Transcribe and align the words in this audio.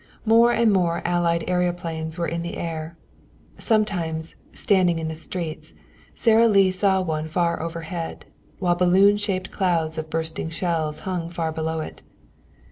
More 0.25 0.51
and 0.51 0.73
more 0.73 1.03
Allied 1.05 1.45
aëroplanes 1.47 2.17
were 2.17 2.25
in 2.27 2.41
the 2.41 2.57
air. 2.57 2.97
Sometimes, 3.59 4.33
standing 4.51 4.97
in 4.97 5.09
the 5.09 5.13
streets, 5.13 5.75
Sara 6.15 6.47
Lee 6.47 6.71
saw 6.71 7.01
one 7.03 7.27
far 7.27 7.61
overhead, 7.61 8.25
while 8.57 8.73
balloon 8.73 9.15
shaped 9.17 9.51
clouds 9.51 9.99
of 9.99 10.09
bursting 10.09 10.49
shells 10.49 11.01
hung 11.01 11.29
far 11.29 11.51
below 11.51 11.81
it. 11.81 12.01